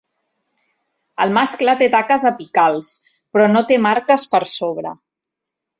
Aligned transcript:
El 1.25 1.33
mascle 1.35 1.75
té 1.83 1.89
taques 1.97 2.27
apicals, 2.31 2.91
però 3.35 3.53
no 3.55 3.65
té 3.73 3.81
marques 3.91 4.29
per 4.35 4.45
sobre. 4.59 5.01